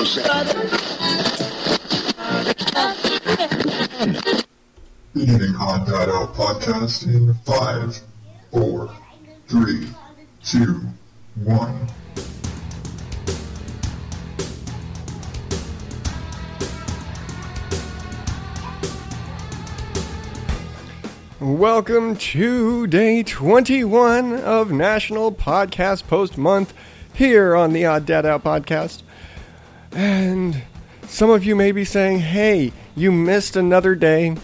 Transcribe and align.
Beginning 0.00 0.24
Odd 5.60 5.84
Dad 5.86 6.08
Out 6.08 6.34
podcast 6.34 7.04
in 7.04 7.34
five, 7.44 8.00
four, 8.50 8.90
three, 9.46 9.88
two, 10.42 10.86
one. 11.34 11.86
Welcome 21.40 22.16
to 22.16 22.86
day 22.86 23.22
21 23.22 24.40
of 24.40 24.72
National 24.72 25.30
Podcast 25.30 26.06
Post 26.06 26.38
Month 26.38 26.72
here 27.12 27.54
on 27.54 27.74
the 27.74 27.84
Odd 27.84 28.06
Dad 28.06 28.24
Out 28.24 28.44
podcast. 28.44 29.02
And 29.92 30.62
some 31.06 31.30
of 31.30 31.44
you 31.44 31.56
may 31.56 31.72
be 31.72 31.84
saying, 31.84 32.20
"Hey, 32.20 32.72
you 32.94 33.10
missed 33.10 33.56
another 33.56 33.94
day." 33.94 34.36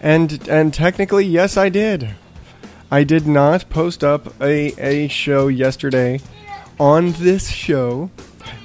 And 0.00 0.46
and 0.48 0.72
technically, 0.74 1.24
yes, 1.24 1.56
I 1.56 1.68
did. 1.68 2.10
I 2.90 3.02
did 3.02 3.26
not 3.26 3.68
post 3.70 4.04
up 4.04 4.40
a, 4.40 4.72
a 4.78 5.08
show 5.08 5.48
yesterday 5.48 6.20
on 6.78 7.12
this 7.12 7.48
show, 7.48 8.10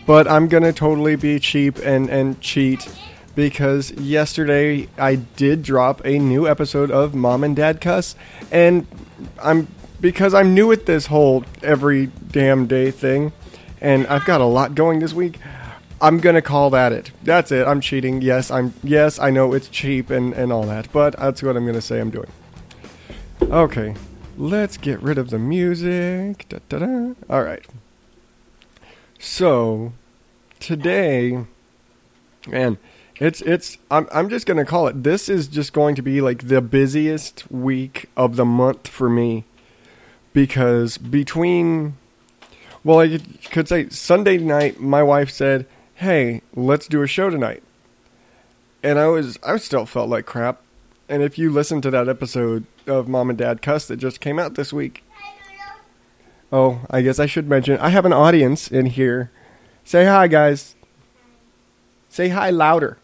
but 0.05 0.27
I'm 0.27 0.47
gonna 0.47 0.73
totally 0.73 1.15
be 1.15 1.39
cheap 1.39 1.79
and, 1.79 2.09
and 2.09 2.39
cheat 2.41 2.87
because 3.35 3.91
yesterday 3.91 4.87
I 4.97 5.15
did 5.15 5.63
drop 5.63 6.05
a 6.05 6.19
new 6.19 6.47
episode 6.47 6.91
of 6.91 7.15
Mom 7.15 7.43
and 7.43 7.55
Dad 7.55 7.79
Cuss, 7.79 8.15
and 8.51 8.85
I'm 9.41 9.67
because 10.01 10.33
I'm 10.33 10.53
new 10.53 10.71
at 10.71 10.85
this 10.85 11.05
whole 11.05 11.45
every 11.63 12.07
damn 12.31 12.67
day 12.67 12.91
thing, 12.91 13.31
and 13.79 14.05
I've 14.07 14.25
got 14.25 14.41
a 14.41 14.45
lot 14.45 14.75
going 14.75 14.99
this 14.99 15.13
week. 15.13 15.39
I'm 16.01 16.19
gonna 16.19 16.41
call 16.41 16.69
that 16.69 16.93
it. 16.93 17.11
That's 17.23 17.51
it. 17.51 17.67
I'm 17.67 17.81
cheating. 17.81 18.21
Yes, 18.21 18.49
I'm. 18.51 18.73
Yes, 18.83 19.19
I 19.19 19.29
know 19.29 19.53
it's 19.53 19.67
cheap 19.67 20.09
and 20.09 20.33
and 20.33 20.51
all 20.51 20.63
that, 20.63 20.91
but 20.91 21.17
that's 21.17 21.43
what 21.43 21.57
I'm 21.57 21.65
gonna 21.65 21.81
say 21.81 21.99
I'm 21.99 22.09
doing. 22.09 22.29
Okay, 23.41 23.95
let's 24.37 24.77
get 24.77 25.01
rid 25.01 25.17
of 25.17 25.29
the 25.29 25.39
music. 25.39 26.47
Da, 26.49 26.59
da, 26.69 26.79
da. 26.79 27.13
All 27.29 27.43
right. 27.43 27.65
So 29.19 29.93
today, 30.59 31.45
man, 32.47 32.77
it's 33.17 33.41
it's. 33.41 33.77
I'm 33.91 34.07
I'm 34.13 34.29
just 34.29 34.45
gonna 34.45 34.65
call 34.65 34.87
it. 34.87 35.03
This 35.03 35.27
is 35.27 35.47
just 35.47 35.73
going 35.73 35.95
to 35.95 36.01
be 36.01 36.21
like 36.21 36.47
the 36.47 36.61
busiest 36.61 37.51
week 37.51 38.09
of 38.15 38.37
the 38.37 38.45
month 38.45 38.87
for 38.87 39.09
me 39.09 39.43
because 40.31 40.97
between 40.97 41.97
well, 42.83 43.01
I 43.01 43.19
could 43.51 43.67
say 43.67 43.89
Sunday 43.89 44.37
night, 44.37 44.79
my 44.79 45.03
wife 45.03 45.29
said, 45.29 45.65
"Hey, 45.99 46.41
let's 46.55 46.87
do 46.87 47.01
a 47.01 47.07
show 47.07 47.29
tonight," 47.29 47.61
and 48.81 48.97
I 48.97 49.07
was 49.07 49.37
I 49.43 49.57
still 49.57 49.85
felt 49.85 50.09
like 50.09 50.25
crap. 50.25 50.61
And 51.09 51.21
if 51.21 51.37
you 51.37 51.49
listen 51.49 51.81
to 51.81 51.91
that 51.91 52.07
episode 52.07 52.65
of 52.87 53.09
Mom 53.09 53.29
and 53.29 53.37
Dad 53.37 53.61
Cuss 53.61 53.85
that 53.87 53.97
just 53.97 54.21
came 54.21 54.39
out 54.39 54.55
this 54.55 54.71
week, 54.71 55.03
oh, 56.53 56.81
I 56.89 57.01
guess 57.01 57.19
I 57.19 57.25
should 57.25 57.49
mention 57.49 57.77
I 57.79 57.89
have 57.89 58.05
an 58.05 58.13
audience 58.13 58.69
in 58.69 58.85
here. 58.85 59.29
Say 59.83 60.05
hi, 60.05 60.27
guys. 60.27 60.75
Say 62.07 62.29
hi 62.29 62.49
louder. 62.49 62.97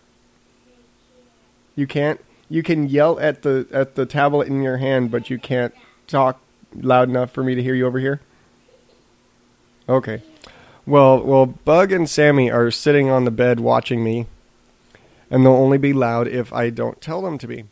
You 1.75 1.87
can't. 1.87 2.23
You 2.47 2.63
can 2.63 2.87
yell 2.87 3.19
at 3.19 3.41
the 3.41 3.67
at 3.71 3.95
the 3.95 4.05
tablet 4.05 4.47
in 4.47 4.61
your 4.61 4.77
hand, 4.77 5.11
but 5.11 5.29
you 5.29 5.37
can't 5.37 5.73
talk 6.07 6.39
loud 6.73 7.09
enough 7.09 7.31
for 7.31 7.43
me 7.43 7.55
to 7.55 7.63
hear 7.63 7.75
you 7.75 7.85
over 7.85 7.99
here. 7.99 8.21
Okay. 9.89 10.21
Well, 10.87 11.23
well, 11.23 11.47
Bug 11.47 11.91
and 11.91 12.07
Sammy 12.07 12.51
are 12.51 12.69
sitting 12.69 13.09
on 13.09 13.25
the 13.25 13.31
bed 13.31 13.59
watching 13.59 14.03
me, 14.03 14.27
and 15.31 15.43
they'll 15.43 15.53
only 15.53 15.79
be 15.79 15.93
loud 15.93 16.27
if 16.27 16.53
I 16.53 16.69
don't 16.69 17.01
tell 17.01 17.23
them 17.23 17.39
to 17.39 17.47
be. 17.47 17.63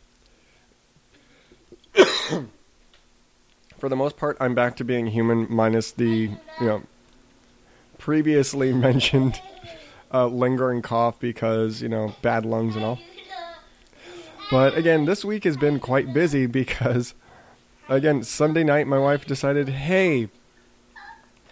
For 3.78 3.88
the 3.88 3.94
most 3.94 4.16
part, 4.16 4.36
I'm 4.40 4.54
back 4.54 4.76
to 4.76 4.84
being 4.84 5.08
human, 5.08 5.46
minus 5.48 5.92
the 5.92 6.30
you 6.60 6.66
know 6.66 6.82
previously 7.98 8.72
mentioned 8.74 9.40
uh, 10.12 10.26
lingering 10.26 10.82
cough 10.82 11.20
because 11.20 11.82
you 11.82 11.88
know 11.88 12.16
bad 12.20 12.44
lungs 12.44 12.74
and 12.74 12.84
all. 12.84 12.98
But 14.50 14.76
again, 14.76 15.04
this 15.04 15.24
week 15.24 15.44
has 15.44 15.56
been 15.56 15.78
quite 15.78 16.12
busy 16.12 16.46
because 16.46 17.14
again 17.88 18.24
Sunday 18.24 18.64
night 18.64 18.88
my 18.88 18.98
wife 18.98 19.24
decided, 19.24 19.68
hey, 19.68 20.30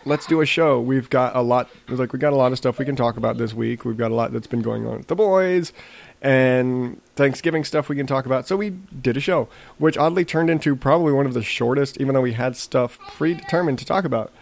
let's 0.05 0.27
do 0.27 0.41
a 0.41 0.47
show. 0.47 0.81
We've 0.81 1.09
got 1.09 1.35
a 1.37 1.43
lot. 1.43 1.69
It 1.87 1.91
was 1.91 2.01
like 2.01 2.13
we 2.13 2.19
got 2.19 2.33
a 2.33 2.37
lot 2.37 2.53
of 2.53 2.59
stuff 2.59 2.79
we 2.79 2.85
can 2.85 2.97
talk 2.97 3.17
about 3.17 3.39
this 3.39 3.55
week. 3.55 3.85
We've 3.85 3.97
got 3.97 4.11
a 4.11 4.15
lot 4.15 4.33
that's 4.33 4.47
been 4.47 4.63
going 4.63 4.87
on 4.87 4.99
with 4.99 5.07
the 5.07 5.15
boys, 5.15 5.73
and 6.21 7.01
Thanksgiving 7.17 7.65
stuff 7.65 7.89
we 7.89 7.97
can 7.97 8.07
talk 8.07 8.27
about. 8.27 8.47
So 8.47 8.57
we 8.57 8.71
did 8.71 9.17
a 9.17 9.21
show, 9.21 9.49
which 9.79 9.97
oddly 9.97 10.25
turned 10.25 10.51
into 10.51 10.77
probably 10.77 11.13
one 11.13 11.27
of 11.27 11.35
the 11.35 11.43
shortest, 11.43 12.01
even 12.01 12.15
though 12.15 12.21
we 12.21 12.33
had 12.33 12.57
stuff 12.57 12.99
predetermined 13.17 13.79
to 13.79 13.85
talk 13.85 14.05
about. 14.05 14.33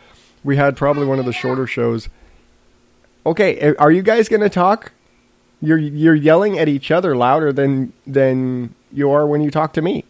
We 0.43 0.57
had 0.57 0.77
probably 0.77 1.07
one 1.07 1.19
of 1.19 1.25
the 1.25 1.33
shorter 1.33 1.67
shows. 1.67 2.09
Okay, 3.27 3.57
eh, 3.57 3.75
are 3.79 3.93
you 3.93 4.03
guys 4.03 4.29
going 4.29 4.41
to 4.41 4.49
talk? 4.49 4.93
You're 5.61 5.79
you're 5.79 6.15
yelling 6.15 6.59
at 6.59 6.69
each 6.69 6.91
other 6.91 7.15
louder 7.15 7.53
than 7.53 7.93
than 8.07 8.75
you 8.93 9.11
are 9.11 9.27
when 9.27 9.43
you 9.43 9.51
talk 9.51 9.75
to 9.75 9.83
me, 9.83 10.05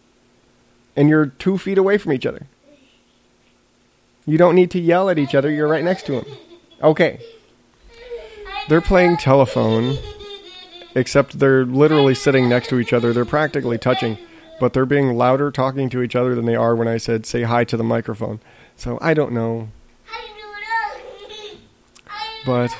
and 0.94 1.08
you're 1.08 1.26
two 1.26 1.58
feet 1.58 1.76
away 1.76 1.98
from 1.98 2.12
each 2.12 2.24
other. 2.24 2.46
You 4.26 4.38
don't 4.38 4.54
need 4.54 4.70
to 4.72 4.80
yell 4.80 5.08
at 5.08 5.18
each 5.18 5.34
other. 5.34 5.50
You're 5.50 5.68
right 5.68 5.84
next 5.84 6.06
to 6.06 6.20
him. 6.20 6.24
Okay. 6.82 7.20
They're 8.68 8.80
playing 8.80 9.16
telephone, 9.16 9.98
except 10.94 11.38
they're 11.38 11.64
literally 11.64 12.14
sitting 12.14 12.48
next 12.48 12.68
to 12.68 12.78
each 12.78 12.92
other. 12.92 13.12
They're 13.12 13.24
practically 13.24 13.78
touching, 13.78 14.18
but 14.60 14.72
they're 14.72 14.86
being 14.86 15.16
louder 15.16 15.50
talking 15.50 15.88
to 15.90 16.02
each 16.02 16.14
other 16.14 16.34
than 16.34 16.44
they 16.44 16.54
are 16.54 16.76
when 16.76 16.86
I 16.86 16.98
said 16.98 17.26
say 17.26 17.42
hi 17.42 17.64
to 17.64 17.76
the 17.76 17.82
microphone. 17.82 18.40
So 18.76 18.98
I 19.00 19.14
don't 19.14 19.32
know. 19.32 19.68
But 22.46 22.70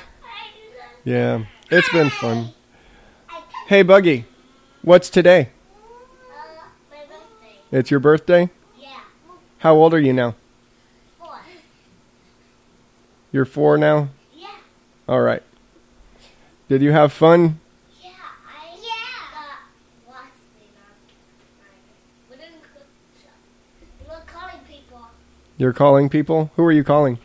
yeah, 1.05 1.45
it's 1.71 1.91
been 1.93 2.11
fun. 2.11 2.51
Hey 3.67 3.83
Buggy, 3.83 4.25
what's 4.83 5.11
today? 5.11 5.51
Uh, 6.93 6.97
it's 7.73 7.91
your 7.91 8.01
birthday? 8.01 8.51
Yeah, 8.79 9.01
How 9.59 9.75
old 9.75 9.93
are 9.93 10.01
you 10.01 10.13
now? 10.13 10.35
Four. 13.31 13.37
You're 13.39 13.45
4 13.45 13.79
now? 13.79 14.09
Yeah, 14.37 14.49
All 15.09 15.21
right. 15.21 15.43
Did 16.69 16.83
you 16.83 16.93
have 16.93 17.13
fun? 17.13 17.59
yeah, 18.03 18.11
I 18.47 18.77
yeah. 18.77 18.89
got 19.33 20.15
lost 20.15 20.29
in 20.61 20.67
our 20.79 22.31
We 22.31 22.37
didn't 22.37 22.63
cook. 22.63 22.87
We 24.01 24.07
were 24.09 24.23
calling 24.27 24.61
people. 24.69 25.01
You're 25.59 25.73
calling 25.73 26.09
people? 26.09 26.51
Who 26.57 26.65
are 26.65 26.73
you 26.73 26.85
calling? 26.85 27.19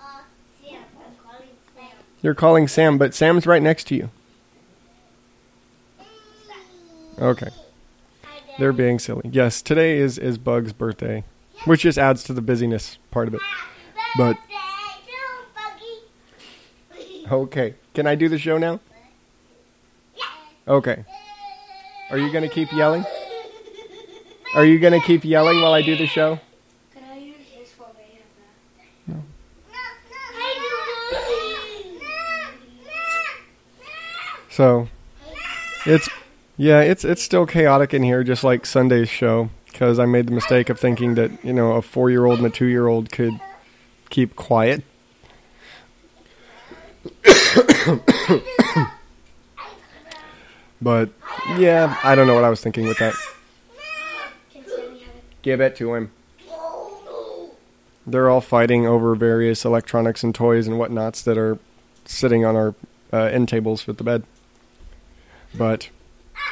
Uh, 0.00 0.20
Sam. 0.62 0.76
I'm 0.96 1.14
calling 1.24 1.48
Sam. 1.76 1.88
You're 2.22 2.34
calling 2.34 2.68
Sam, 2.68 2.98
but 2.98 3.14
Sam's 3.14 3.46
right 3.46 3.62
next 3.62 3.84
to 3.88 3.96
you. 3.96 4.10
Okay. 7.20 7.48
They're 8.60 8.72
being 8.72 8.98
silly. 9.00 9.28
Yes, 9.32 9.60
today 9.62 9.98
is, 9.98 10.18
is 10.18 10.36
Bug's 10.38 10.72
birthday, 10.72 11.24
which 11.64 11.82
just 11.82 11.98
adds 11.98 12.22
to 12.24 12.32
the 12.32 12.40
busyness 12.42 12.98
part 13.10 13.26
of 13.28 13.34
it. 13.34 13.40
But- 14.16 14.34
Birthday 14.34 14.42
to 14.42 14.47
Buggy. 14.47 14.47
Okay. 17.30 17.74
Can 17.94 18.06
I 18.06 18.14
do 18.14 18.28
the 18.28 18.38
show 18.38 18.58
now? 18.58 18.80
Okay. 20.66 21.04
Are 22.10 22.18
you 22.18 22.32
going 22.32 22.48
to 22.48 22.54
keep 22.54 22.72
yelling? 22.72 23.04
Are 24.54 24.64
you 24.64 24.78
going 24.78 24.98
to 24.98 25.06
keep 25.06 25.24
yelling 25.24 25.60
while 25.60 25.74
I 25.74 25.82
do 25.82 25.96
the 25.96 26.06
show? 26.06 26.38
Can 26.94 27.04
I 27.04 27.18
use 27.18 27.36
this 27.58 27.72
for 27.72 27.86
my 27.94 29.20
So, 34.48 34.88
it's 35.86 36.08
yeah, 36.56 36.80
it's 36.80 37.04
it's 37.04 37.22
still 37.22 37.46
chaotic 37.46 37.94
in 37.94 38.02
here 38.02 38.24
just 38.24 38.42
like 38.42 38.66
Sunday's 38.66 39.08
show 39.08 39.50
because 39.66 39.98
I 39.98 40.06
made 40.06 40.26
the 40.26 40.32
mistake 40.32 40.68
of 40.70 40.80
thinking 40.80 41.14
that, 41.14 41.30
you 41.44 41.52
know, 41.52 41.74
a 41.74 41.80
4-year-old 41.80 42.38
and 42.38 42.46
a 42.48 42.50
2-year-old 42.50 43.12
could 43.12 43.38
keep 44.10 44.34
quiet. 44.34 44.82
but 50.80 51.10
yeah, 51.56 51.96
I 52.02 52.14
don't 52.14 52.26
know 52.26 52.34
what 52.34 52.44
I 52.44 52.50
was 52.50 52.60
thinking 52.60 52.86
with 52.86 52.98
that. 52.98 53.14
Give 55.42 55.60
it 55.60 55.76
to 55.76 55.94
him. 55.94 56.12
They're 58.06 58.30
all 58.30 58.40
fighting 58.40 58.86
over 58.86 59.14
various 59.14 59.64
electronics 59.64 60.22
and 60.24 60.34
toys 60.34 60.66
and 60.66 60.76
whatnots 60.76 61.22
that 61.24 61.36
are 61.36 61.58
sitting 62.04 62.44
on 62.44 62.56
our 62.56 62.74
uh, 63.12 63.24
end 63.24 63.48
tables 63.48 63.86
with 63.86 63.98
the 63.98 64.04
bed. 64.04 64.24
But 65.54 65.90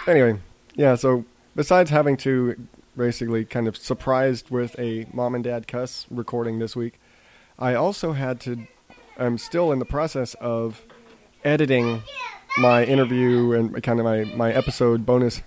anyway, 0.06 0.38
yeah. 0.74 0.94
So 0.94 1.24
besides 1.54 1.90
having 1.90 2.16
to 2.18 2.66
basically 2.96 3.44
kind 3.44 3.68
of 3.68 3.76
surprised 3.76 4.50
with 4.50 4.78
a 4.78 5.06
mom 5.12 5.34
and 5.34 5.44
dad 5.44 5.66
cuss 5.66 6.06
recording 6.10 6.58
this 6.58 6.76
week, 6.76 7.00
I 7.58 7.74
also 7.74 8.12
had 8.12 8.40
to. 8.40 8.66
I'm 9.18 9.38
still 9.38 9.72
in 9.72 9.78
the 9.78 9.84
process 9.86 10.34
of 10.34 10.84
editing 11.44 12.02
my 12.58 12.84
interview 12.84 13.52
and 13.52 13.82
kind 13.82 13.98
of 13.98 14.04
my, 14.04 14.24
my 14.24 14.52
episode 14.52 15.06
bonus 15.06 15.42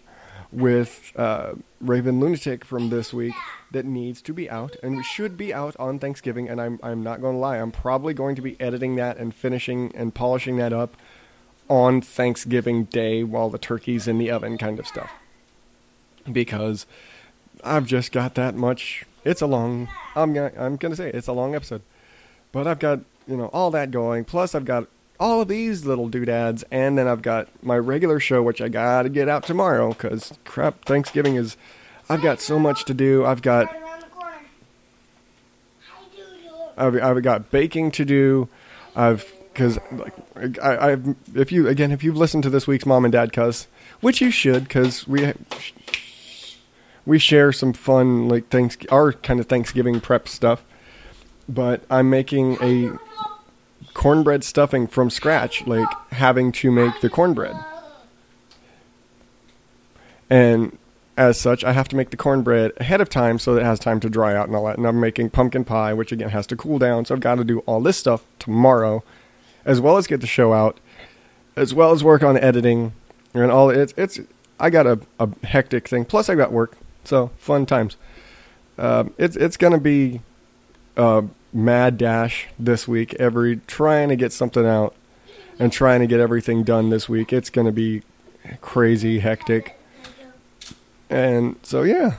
with 0.51 1.12
uh, 1.16 1.54
Raven 1.80 2.19
Lunatic 2.19 2.66
from 2.66 2.89
this 2.89 3.13
week 3.13 3.36
that 3.71 3.86
needs 3.86 4.21
to 4.24 4.33
be 4.33 4.50
out 4.50 4.75
and 4.81 5.06
should 5.06 5.38
be 5.38 5.54
out 5.54 5.75
on 5.77 6.00
Thanksgiving. 6.00 6.50
And 6.50 6.60
I'm, 6.60 6.80
I'm 6.81 7.04
not 7.04 7.21
going 7.21 7.36
to 7.36 7.39
lie, 7.39 7.57
I'm 7.57 7.71
probably 7.71 8.13
going 8.13 8.36
to 8.36 8.42
be 8.42 8.60
editing 8.60 8.95
that 8.95 9.18
and 9.18 9.33
finishing 9.33 9.92
and 9.95 10.16
polishing 10.16 10.57
that 10.57 10.74
up 10.74 10.95
on 11.69 12.01
Thanksgiving 12.01 12.86
Day 12.86 13.24
while 13.24 13.50
the 13.50 13.60
turkey's 13.60 14.07
in 14.07 14.18
the 14.18 14.31
oven, 14.31 14.57
kind 14.57 14.80
of 14.80 14.88
stuff. 14.88 15.12
Because 16.31 16.88
I've 17.63 17.86
just 17.86 18.12
got 18.12 18.33
that 18.36 18.56
much. 18.56 19.06
It's 19.24 19.42
a 19.42 19.48
long. 19.48 19.89
I'm 20.16 20.33
gonna, 20.33 20.51
I'm 20.57 20.77
gonna 20.77 20.95
say 20.95 21.12
it's 21.12 21.27
a 21.27 21.33
long 21.33 21.54
episode, 21.54 21.81
but 22.51 22.66
I've 22.66 22.80
got 22.80 23.01
you 23.27 23.38
know 23.38 23.48
all 23.48 23.71
that 23.71 23.92
going. 23.92 24.25
Plus, 24.25 24.56
I've 24.56 24.66
got 24.66 24.88
all 25.19 25.42
of 25.42 25.48
these 25.48 25.86
little 25.86 26.07
doodads, 26.07 26.63
and 26.71 26.98
then 26.98 27.07
I've 27.07 27.21
got 27.21 27.48
my 27.63 27.77
regular 27.77 28.19
show, 28.19 28.42
which 28.42 28.62
I 28.62 28.69
gotta 28.69 29.10
get 29.10 29.27
out 29.27 29.44
tomorrow. 29.44 29.94
Cause 29.94 30.33
crap, 30.45 30.86
Thanksgiving 30.86 31.36
is. 31.36 31.57
I've 32.12 32.24
got 32.24 32.42
so 32.42 32.57
much 32.57 32.86
to 32.86 32.94
do. 32.95 33.24
I've 33.24 33.44
got 33.44 33.68
Right 33.68 33.81
around 33.81 34.01
the 34.01 34.07
corner. 34.07 34.38
Hi, 35.88 36.04
Doodle. 36.16 36.74
I've, 36.75 37.18
I've 37.18 37.24
got 37.24 37.51
baking 37.51 37.92
to 37.92 38.06
do. 38.06 38.50
I've 38.95 39.31
because 39.54 39.77
like 39.92 40.13
I, 40.63 40.92
I've 40.92 41.16
if 41.36 41.51
you 41.51 41.68
again 41.68 41.92
if 41.92 42.04
you've 42.04 42.18
listened 42.18 42.44
to 42.44 42.50
this 42.50 42.66
week's 42.66 42.86
mom 42.86 43.06
and 43.06 43.12
dad 43.12 43.33
cuss, 43.33 43.68
which 44.01 44.21
you 44.21 44.31
should 44.31 44.63
because 44.63 45.07
we 45.07 45.33
we 47.06 47.19
share 47.19 47.51
some 47.51 47.74
fun 47.74 48.27
like 48.27 48.50
thanks 48.50 48.77
our 48.92 49.13
kind 49.13 49.39
of 49.39 49.48
Thanksgiving 49.48 50.00
prep 50.00 50.27
stuff. 50.27 50.63
But 51.48 51.83
I'm 51.89 52.10
making 52.10 52.57
a 52.62 52.98
cornbread 53.99 54.45
stuffing 54.45 54.87
from 54.87 55.09
scratch, 55.09 55.67
like 55.67 55.89
having 56.11 56.53
to 56.53 56.71
make 56.71 57.01
the 57.01 57.09
cornbread. 57.09 57.53
And 60.29 60.77
as 61.17 61.37
such, 61.37 61.65
I 61.65 61.73
have 61.73 61.89
to 61.89 61.97
make 61.97 62.09
the 62.09 62.15
cornbread 62.15 62.71
ahead 62.77 63.01
of 63.01 63.09
time 63.09 63.39
so 63.39 63.53
that 63.53 63.59
it 63.59 63.65
has 63.65 63.77
time 63.77 63.99
to 63.99 64.09
dry 64.09 64.37
out 64.37 64.47
and 64.47 64.55
all 64.55 64.67
that. 64.67 64.77
And 64.77 64.87
I'm 64.87 65.01
making 65.01 65.31
pumpkin 65.31 65.65
pie, 65.65 65.93
which 65.93 66.13
again 66.13 66.29
has 66.29 66.47
to 66.47 66.55
cool 66.55 66.79
down. 66.79 67.03
So 67.03 67.13
I've 67.13 67.19
got 67.19 67.35
to 67.35 67.43
do 67.43 67.59
all 67.65 67.81
this 67.81 67.97
stuff 67.97 68.23
tomorrow, 68.39 69.03
as 69.65 69.81
well 69.81 69.97
as 69.97 70.07
get 70.07 70.21
the 70.21 70.27
show 70.27 70.53
out, 70.53 70.79
as 71.57 71.73
well 71.73 71.91
as 71.91 72.01
work 72.01 72.23
on 72.23 72.37
editing 72.37 72.93
and 73.33 73.51
all. 73.51 73.69
It's 73.69 73.93
it's 73.97 74.17
I 74.61 74.69
got 74.69 74.87
a, 74.87 74.97
a 75.19 75.27
hectic 75.43 75.89
thing. 75.89 76.05
Plus 76.05 76.29
I 76.29 76.35
got 76.35 76.53
work, 76.53 76.77
so 77.03 77.31
fun 77.35 77.65
times. 77.65 77.97
Um, 78.77 79.13
it's 79.17 79.35
it's 79.35 79.57
gonna 79.57 79.77
be 79.77 80.21
a 80.95 81.25
mad 81.53 81.97
dash 81.97 82.47
this 82.57 82.87
week. 82.87 83.13
Every 83.15 83.57
trying 83.67 84.09
to 84.09 84.15
get 84.15 84.31
something 84.31 84.65
out 84.65 84.95
and 85.57 85.71
trying 85.71 85.99
to 85.99 86.07
get 86.07 86.19
everything 86.19 86.63
done 86.63 86.89
this 86.89 87.09
week. 87.09 87.33
It's 87.33 87.49
gonna 87.49 87.71
be 87.71 88.03
crazy 88.61 89.19
hectic. 89.19 89.79
And 91.09 91.55
so, 91.63 91.83
yeah, 91.83 92.17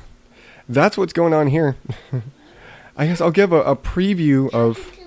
that's 0.68 0.98
what's 0.98 1.12
going 1.12 1.32
on 1.32 1.46
here. 1.48 1.76
I 2.96 3.06
guess 3.06 3.20
I'll 3.20 3.30
give 3.30 3.52
a, 3.52 3.62
a 3.62 3.76
preview 3.76 4.52
of 4.52 4.76
To 4.76 5.04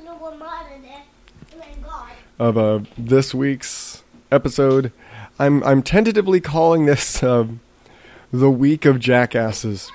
of 2.40 2.58
uh, 2.58 2.80
this 2.98 3.34
week's 3.34 4.04
episode. 4.32 4.92
I'm 5.38 5.64
I'm 5.64 5.84
tentatively 5.84 6.42
calling 6.42 6.86
this 6.86 7.22
um 7.22 7.60
the 8.32 8.50
week 8.50 8.86
of 8.86 9.00
jackasses 9.00 9.92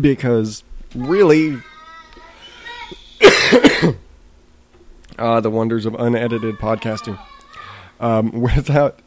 because 0.00 0.62
really, 0.94 1.60
uh, 5.18 5.40
the 5.40 5.50
wonders 5.50 5.86
of 5.86 5.94
unedited 5.94 6.56
podcasting. 6.56 7.18
Um, 8.00 8.32
without 8.40 9.00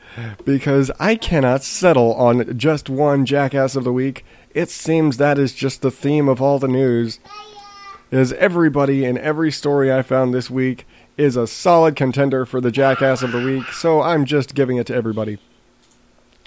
because 0.45 0.89
I 0.99 1.15
cannot 1.15 1.63
settle 1.63 2.13
on 2.13 2.57
just 2.57 2.89
one 2.89 3.25
jackass 3.25 3.75
of 3.75 3.83
the 3.83 3.91
week. 3.91 4.23
It 4.53 4.69
seems 4.69 5.17
that 5.17 5.37
is 5.37 5.53
just 5.53 5.81
the 5.81 5.91
theme 5.91 6.29
of 6.29 6.41
all 6.41 6.59
the 6.59 6.67
news. 6.67 7.19
Is 8.11 8.31
everybody 8.33 9.03
in 9.03 9.17
every 9.17 9.51
story 9.51 9.91
I 9.91 10.01
found 10.01 10.33
this 10.33 10.49
week 10.49 10.87
is 11.17 11.35
a 11.35 11.47
solid 11.47 11.95
contender 11.95 12.45
for 12.45 12.61
the 12.61 12.71
jackass 12.71 13.21
of 13.21 13.31
the 13.31 13.43
week, 13.43 13.65
so 13.71 14.01
I'm 14.01 14.25
just 14.25 14.55
giving 14.55 14.77
it 14.77 14.87
to 14.87 14.95
everybody. 14.95 15.39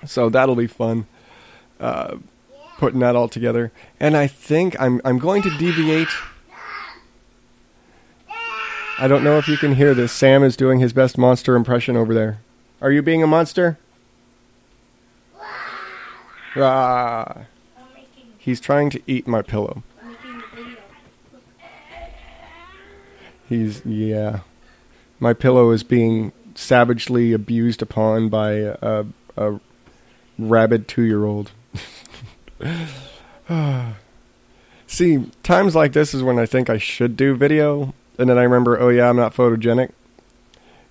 So 0.06 0.30
that'll 0.30 0.54
be 0.54 0.66
fun. 0.66 1.06
Uh, 1.80 2.18
putting 2.78 3.00
that 3.00 3.16
all 3.16 3.28
together, 3.28 3.72
and 4.00 4.16
I 4.16 4.26
think 4.26 4.80
I'm 4.80 5.00
I'm 5.04 5.18
going 5.18 5.42
to 5.42 5.58
deviate. 5.58 6.08
I 9.00 9.06
don't 9.06 9.22
know 9.22 9.38
if 9.38 9.46
you 9.46 9.56
can 9.56 9.76
hear 9.76 9.94
this. 9.94 10.12
Sam 10.12 10.42
is 10.42 10.56
doing 10.56 10.80
his 10.80 10.92
best 10.92 11.16
monster 11.16 11.54
impression 11.54 11.96
over 11.96 12.12
there. 12.12 12.40
Are 12.80 12.90
you 12.90 13.00
being 13.00 13.22
a 13.22 13.28
monster? 13.28 13.78
Ah, 16.56 17.42
he's 18.38 18.60
trying 18.60 18.90
to 18.90 19.00
eat 19.06 19.28
my 19.28 19.42
pillow. 19.42 19.84
I'm 20.02 20.08
making 20.10 20.38
the 20.38 20.44
video. 20.56 20.76
He's 23.48 23.86
yeah. 23.86 24.40
My 25.20 25.32
pillow 25.32 25.70
is 25.70 25.84
being 25.84 26.32
savagely 26.56 27.32
abused 27.32 27.82
upon 27.82 28.28
by 28.28 28.52
a, 28.52 29.04
a 29.36 29.60
rabid 30.38 30.88
two-year-old. 30.88 31.52
See, 34.88 35.30
times 35.42 35.76
like 35.76 35.92
this 35.92 36.14
is 36.14 36.22
when 36.24 36.38
I 36.38 36.46
think 36.46 36.68
I 36.68 36.78
should 36.78 37.16
do 37.16 37.36
video, 37.36 37.94
and 38.18 38.28
then 38.28 38.38
I 38.38 38.42
remember, 38.42 38.78
oh 38.78 38.88
yeah, 38.88 39.08
I'm 39.08 39.16
not 39.16 39.34
photogenic, 39.34 39.92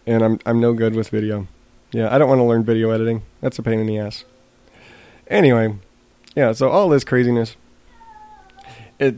and 0.05 0.23
I'm 0.23 0.39
I'm 0.45 0.59
no 0.59 0.73
good 0.73 0.95
with 0.95 1.09
video. 1.09 1.47
Yeah, 1.91 2.13
I 2.13 2.17
don't 2.17 2.29
want 2.29 2.39
to 2.39 2.43
learn 2.43 2.63
video 2.63 2.91
editing. 2.91 3.23
That's 3.41 3.59
a 3.59 3.63
pain 3.63 3.79
in 3.79 3.87
the 3.87 3.97
ass. 3.97 4.25
Anyway, 5.27 5.75
yeah. 6.35 6.51
So 6.53 6.69
all 6.69 6.89
this 6.89 7.03
craziness. 7.03 7.55
It 8.99 9.15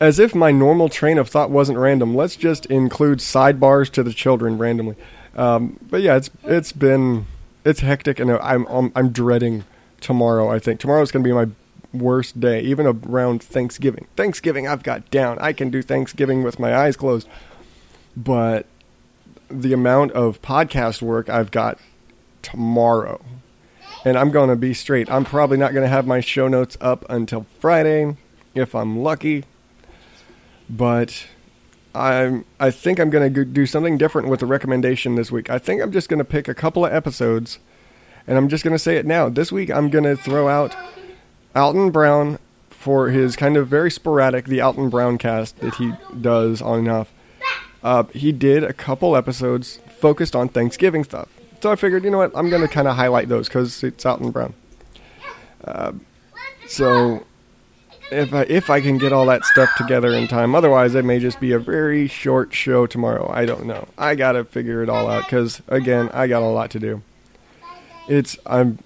as 0.00 0.18
if 0.18 0.34
my 0.34 0.52
normal 0.52 0.88
train 0.88 1.18
of 1.18 1.28
thought 1.28 1.50
wasn't 1.50 1.78
random, 1.78 2.14
let's 2.14 2.36
just 2.36 2.66
include 2.66 3.18
sidebars 3.18 3.90
to 3.90 4.02
the 4.02 4.12
children 4.12 4.58
randomly. 4.58 4.96
Um, 5.34 5.78
but 5.82 6.02
yeah, 6.02 6.16
it's 6.16 6.30
it's 6.44 6.72
been 6.72 7.26
it's 7.64 7.80
hectic, 7.80 8.20
and 8.20 8.30
I'm 8.30 8.66
I'm, 8.66 8.92
I'm 8.94 9.10
dreading 9.10 9.64
tomorrow. 10.00 10.50
I 10.50 10.58
think 10.58 10.80
tomorrow's 10.80 11.10
going 11.10 11.24
to 11.24 11.28
be 11.28 11.34
my 11.34 11.48
worst 11.92 12.40
day, 12.40 12.60
even 12.60 12.86
around 12.86 13.42
Thanksgiving. 13.42 14.06
Thanksgiving, 14.16 14.68
I've 14.68 14.82
got 14.82 15.10
down. 15.10 15.38
I 15.38 15.52
can 15.52 15.70
do 15.70 15.82
Thanksgiving 15.82 16.42
with 16.42 16.58
my 16.58 16.76
eyes 16.76 16.96
closed, 16.96 17.28
but 18.16 18.66
the 19.48 19.72
amount 19.72 20.12
of 20.12 20.42
podcast 20.42 21.00
work 21.00 21.28
I've 21.28 21.50
got 21.50 21.78
tomorrow, 22.42 23.24
and 24.04 24.18
I'm 24.18 24.30
going 24.30 24.50
to 24.50 24.56
be 24.56 24.74
straight. 24.74 25.10
I'm 25.10 25.24
probably 25.24 25.56
not 25.56 25.72
going 25.72 25.84
to 25.84 25.88
have 25.88 26.06
my 26.06 26.20
show 26.20 26.48
notes 26.48 26.76
up 26.80 27.04
until 27.08 27.46
Friday, 27.60 28.16
if 28.54 28.74
I'm 28.74 28.98
lucky 29.00 29.44
but 30.68 31.26
I'm 31.94 32.44
I 32.60 32.70
think 32.70 32.98
I'm 32.98 33.10
going 33.10 33.32
to 33.32 33.44
do 33.44 33.66
something 33.66 33.98
different 33.98 34.28
with 34.28 34.40
the 34.40 34.46
recommendation 34.46 35.14
this 35.14 35.32
week. 35.32 35.50
I 35.50 35.58
think 35.58 35.82
I'm 35.82 35.92
just 35.92 36.08
going 36.08 36.18
to 36.18 36.24
pick 36.24 36.48
a 36.48 36.54
couple 36.54 36.84
of 36.84 36.92
episodes 36.92 37.58
and 38.26 38.36
I'm 38.36 38.48
just 38.48 38.62
going 38.62 38.74
to 38.74 38.78
say 38.78 38.96
it 38.96 39.06
now. 39.06 39.28
This 39.28 39.50
week 39.50 39.70
I'm 39.70 39.88
going 39.88 40.04
to 40.04 40.16
throw 40.16 40.48
out 40.48 40.76
Alton 41.58 41.90
Brown 41.90 42.38
for 42.70 43.10
his 43.10 43.36
kind 43.36 43.56
of 43.56 43.68
very 43.68 43.90
sporadic 43.90 44.46
the 44.46 44.60
Alton 44.60 44.88
Brown 44.88 45.18
cast 45.18 45.58
that 45.58 45.74
he 45.74 45.92
does 46.20 46.62
on 46.62 46.80
and 46.80 46.88
off. 46.88 47.12
Uh, 47.82 48.04
he 48.14 48.32
did 48.32 48.64
a 48.64 48.72
couple 48.72 49.16
episodes 49.16 49.80
focused 49.98 50.34
on 50.34 50.48
Thanksgiving 50.48 51.04
stuff. 51.04 51.28
So 51.60 51.72
I 51.72 51.76
figured, 51.76 52.04
you 52.04 52.10
know 52.10 52.18
what, 52.18 52.32
I'm 52.34 52.48
going 52.50 52.62
to 52.62 52.68
kind 52.68 52.86
of 52.88 52.96
highlight 52.96 53.28
those 53.28 53.48
because 53.48 53.82
it's 53.82 54.06
Alton 54.06 54.30
Brown. 54.30 54.54
Uh, 55.64 55.92
so 56.68 57.24
if 58.10 58.32
I 58.32 58.42
if 58.42 58.70
I 58.70 58.80
can 58.80 58.98
get 58.98 59.12
all 59.12 59.26
that 59.26 59.44
stuff 59.44 59.70
together 59.76 60.12
in 60.14 60.28
time. 60.28 60.54
Otherwise, 60.54 60.94
it 60.94 61.04
may 61.04 61.18
just 61.18 61.40
be 61.40 61.52
a 61.52 61.58
very 61.58 62.08
short 62.08 62.54
show 62.54 62.86
tomorrow. 62.86 63.30
I 63.30 63.44
don't 63.44 63.66
know. 63.66 63.86
I 63.98 64.14
gotta 64.14 64.44
figure 64.44 64.82
it 64.82 64.88
all 64.88 65.08
out 65.08 65.24
because 65.24 65.60
again, 65.68 66.10
I 66.12 66.26
got 66.26 66.42
a 66.42 66.46
lot 66.46 66.70
to 66.72 66.78
do. 66.78 67.02
It's 68.08 68.38
I'm 68.46 68.78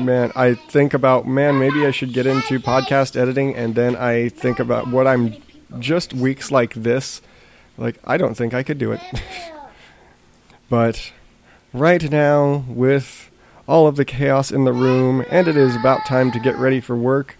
man. 0.00 0.32
I 0.34 0.54
think 0.54 0.94
about 0.94 1.26
man. 1.26 1.58
Maybe 1.58 1.86
I 1.86 1.90
should 1.90 2.12
get 2.12 2.26
into 2.26 2.58
podcast 2.60 3.16
editing, 3.16 3.54
and 3.54 3.74
then 3.74 3.96
I 3.96 4.28
think 4.28 4.58
about 4.58 4.88
what 4.88 5.06
I'm 5.06 5.36
just 5.78 6.14
weeks 6.14 6.50
like 6.50 6.74
this. 6.74 7.20
Like 7.76 7.98
I 8.04 8.16
don't 8.16 8.34
think 8.34 8.54
I 8.54 8.62
could 8.62 8.78
do 8.78 8.92
it. 8.92 9.00
but 10.70 11.12
right 11.72 12.10
now, 12.10 12.64
with 12.68 13.30
all 13.66 13.86
of 13.86 13.96
the 13.96 14.04
chaos 14.04 14.50
in 14.50 14.64
the 14.64 14.72
room, 14.72 15.24
and 15.30 15.46
it 15.46 15.56
is 15.56 15.76
about 15.76 16.06
time 16.06 16.32
to 16.32 16.40
get 16.40 16.56
ready 16.56 16.80
for 16.80 16.96
work. 16.96 17.36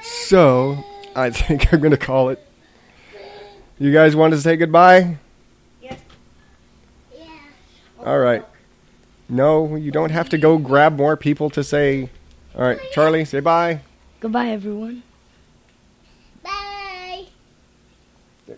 So, 0.00 0.84
I 1.16 1.30
think 1.32 1.72
I'm 1.72 1.80
going 1.80 1.90
to 1.90 1.96
call 1.96 2.28
it. 2.28 2.44
You 3.78 3.92
guys 3.92 4.16
want 4.16 4.32
to 4.34 4.40
say 4.40 4.56
goodbye? 4.56 5.18
Yeah. 5.82 5.96
All 8.04 8.18
right. 8.18 8.44
No, 9.28 9.76
you 9.76 9.90
don't 9.90 10.10
have 10.10 10.28
to 10.30 10.38
go 10.38 10.56
grab 10.56 10.96
more 10.96 11.16
people 11.16 11.50
to 11.50 11.62
say. 11.62 12.08
All 12.54 12.62
right, 12.62 12.78
Charlie, 12.92 13.24
say 13.24 13.40
bye. 13.40 13.80
Goodbye, 14.20 14.48
everyone. 14.48 15.02
Bye. 16.42 17.26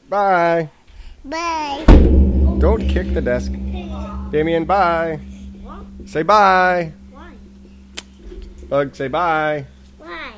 Bye. 0.08 0.70
Bye. 1.24 1.84
Don't 2.58 2.86
kick 2.88 3.12
the 3.14 3.20
desk. 3.20 3.52
Bye. 3.52 4.28
Damien, 4.30 4.64
bye. 4.64 5.16
What? 5.62 5.84
Say 6.06 6.22
bye. 6.22 6.92
Why? 7.10 7.32
Bug, 8.68 8.94
say 8.94 9.08
bye. 9.08 9.66
Why? 9.98 10.32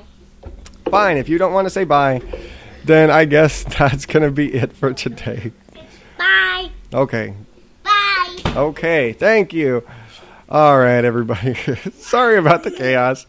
Fine, 0.91 1.19
if 1.19 1.29
you 1.29 1.37
don't 1.37 1.53
want 1.53 1.67
to 1.67 1.71
say 1.71 1.85
bye, 1.85 2.23
then 2.85 3.11
I 3.11 3.27
guess 3.27 3.65
that's 3.79 4.07
going 4.07 4.23
to 4.23 4.31
be 4.31 4.55
it 4.55 4.73
for 4.73 4.95
today. 4.95 5.53
Bye. 6.17 6.71
Okay. 6.95 7.35
Bye. 7.85 8.39
Okay, 8.57 9.13
thank 9.13 9.53
you. 9.53 9.85
All 10.53 10.79
right, 10.79 11.03
everybody. 11.03 11.55
Sorry 11.97 12.37
about 12.37 12.63
the 12.63 12.71
chaos. 12.71 13.25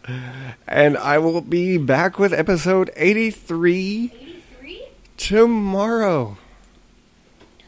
And 0.68 0.98
I 0.98 1.16
will 1.16 1.40
be 1.40 1.78
back 1.78 2.18
with 2.18 2.34
episode 2.34 2.90
83 2.96 4.12
83? 4.14 4.82
tomorrow. 5.16 6.36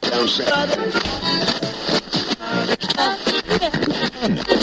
Don't 0.03 0.29
say. 0.29 0.45